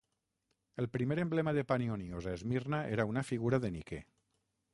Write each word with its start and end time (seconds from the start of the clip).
El 0.83 0.87
primer 0.89 1.17
emblema 1.23 1.53
de 1.53 1.63
Panionios 1.63 2.25
a 2.25 2.33
Esmirna 2.33 2.87
era 2.89 3.05
una 3.11 3.21
figura 3.33 3.59
de 3.65 3.71
Niké. 3.79 4.07